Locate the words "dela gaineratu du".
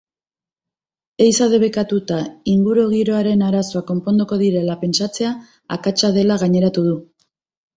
6.17-6.99